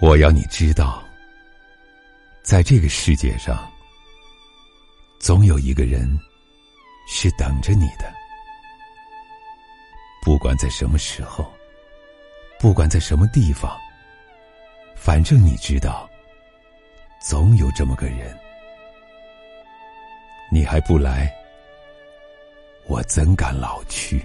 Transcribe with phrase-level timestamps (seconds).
[0.00, 1.02] 我要你知道，
[2.42, 3.70] 在这个世界上，
[5.18, 6.06] 总有一个人
[7.08, 8.12] 是等着你的。
[10.22, 11.50] 不管在什么时候，
[12.58, 13.78] 不管在什么地方，
[14.96, 16.08] 反正你知道，
[17.20, 18.36] 总有这么个人。
[20.50, 21.32] 你还不来，
[22.86, 24.24] 我怎敢老去？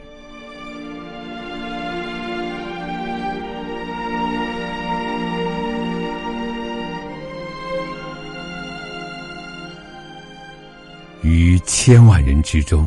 [11.72, 12.86] 千万人之中，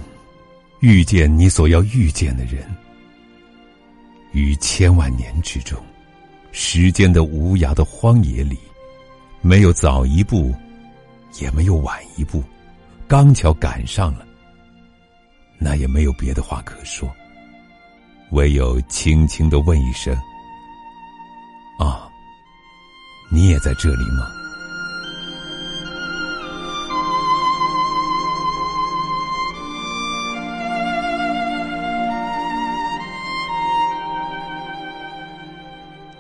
[0.81, 2.65] 遇见你所要遇见的人；
[4.33, 5.81] 于千万年之中，
[6.51, 8.59] 时间的无涯的荒野里，
[9.41, 10.53] 没有早一步，
[11.41, 12.43] 也没有晚一步，
[13.07, 14.27] 刚巧赶上了，
[15.59, 17.09] 那也没有别的话可说，
[18.33, 20.13] 唯有轻轻的问一声
[21.79, 22.11] ：“啊，
[23.31, 24.29] 你也在这里吗？”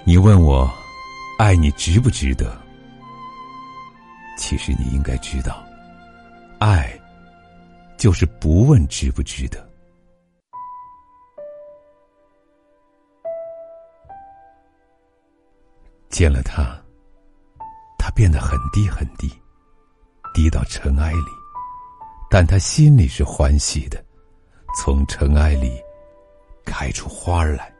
[0.05, 0.69] 你问我，
[1.39, 2.61] 爱你值不值得？
[4.37, 5.63] 其实你应该知道，
[6.59, 6.99] 爱
[7.97, 9.65] 就是不问值不值得。
[16.09, 16.77] 见了他，
[17.97, 19.33] 他变得很低很低，
[20.35, 21.31] 低到尘埃里，
[22.29, 24.05] 但他心里是欢喜的，
[24.77, 25.81] 从尘埃里
[26.65, 27.72] 开出花来。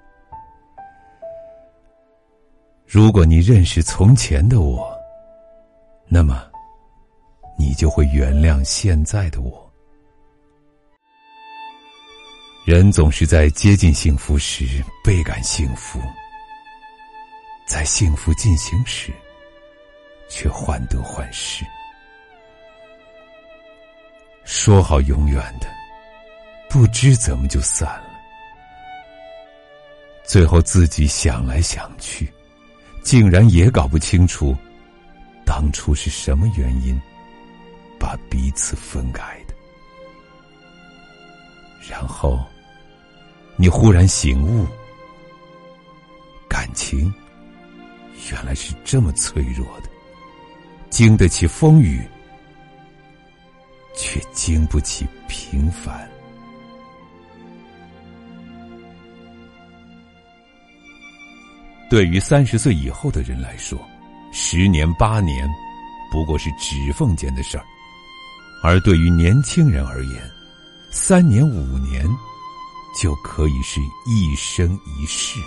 [2.93, 4.95] 如果你认识从前的我，
[6.09, 6.47] 那么，
[7.57, 9.73] 你就会原谅现在的我。
[12.67, 15.99] 人总是在接近幸福时倍感幸福，
[17.67, 19.11] 在幸福进行时，
[20.29, 21.65] 却患得患失。
[24.45, 25.67] 说好永远的，
[26.69, 28.11] 不知怎么就散了，
[30.25, 32.31] 最后自己想来想去。
[33.03, 34.57] 竟然也搞不清楚，
[35.45, 37.01] 当初是什么原因
[37.99, 39.55] 把彼此分开的。
[41.91, 42.39] 然后，
[43.57, 44.67] 你忽然醒悟，
[46.49, 47.13] 感情
[48.31, 49.91] 原来是这么脆弱的，
[50.91, 52.01] 经得起风雨，
[53.97, 56.09] 却经不起平凡。
[61.93, 63.79] 对于三十岁以后的人来说，
[64.33, 65.47] 十年八年
[66.11, 67.65] 不过是指缝间的事儿；
[68.65, 70.23] 而对于年轻人而言，
[70.91, 72.09] 三年五年
[72.99, 75.39] 就可以是一生一世。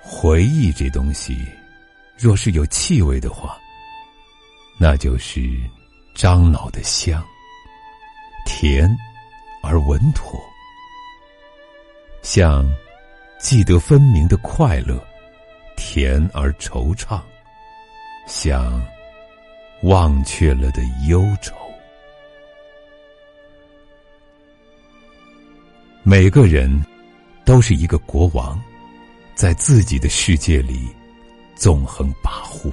[0.00, 1.36] 回忆这东西，
[2.16, 3.58] 若是有气味的话，
[4.78, 5.60] 那就是
[6.14, 7.20] 樟脑的香，
[8.46, 8.88] 甜
[9.60, 10.40] 而稳妥。
[12.24, 12.66] 像
[13.38, 14.98] 记得分明的快乐，
[15.76, 17.20] 甜而惆怅；
[18.26, 18.82] 像
[19.82, 21.54] 忘却了的忧愁。
[26.02, 26.82] 每个人
[27.44, 28.58] 都是一个国王，
[29.34, 30.88] 在自己的世界里
[31.54, 32.72] 纵横跋扈。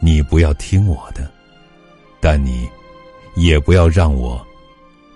[0.00, 1.30] 你不要听我的，
[2.20, 2.68] 但你
[3.36, 4.44] 也不要让我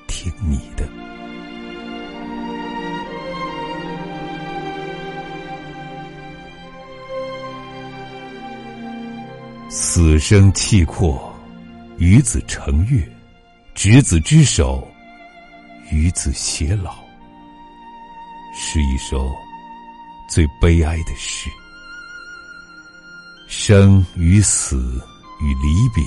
[0.06, 0.99] 听你的。
[9.72, 11.32] 死生契阔，
[11.96, 13.00] 与子成悦；
[13.72, 14.84] 执子之手，
[15.92, 16.96] 与子偕老。
[18.52, 19.30] 是一首
[20.28, 21.48] 最悲哀的诗。
[23.46, 25.00] 生与死
[25.40, 26.04] 与离别，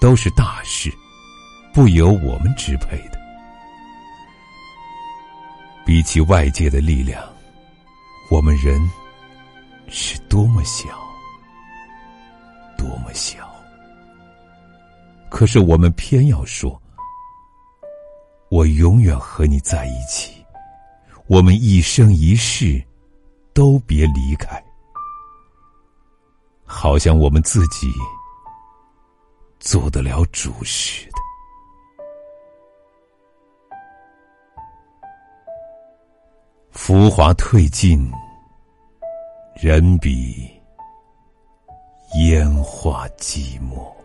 [0.00, 0.90] 都是大事，
[1.74, 3.20] 不由我们支配的。
[5.84, 7.22] 比起外界的力量，
[8.30, 8.80] 我们人
[9.86, 11.03] 是多么小。
[13.04, 13.46] 多么小！
[15.28, 16.80] 可是我们偏要说，
[18.48, 20.42] 我永远和你在一起，
[21.26, 22.82] 我们一生一世
[23.52, 24.64] 都别离开，
[26.64, 27.92] 好像我们自己
[29.60, 31.12] 做得了主似的。
[36.70, 38.10] 浮华褪尽，
[39.56, 40.53] 人比。
[42.16, 44.03] 烟花寂寞。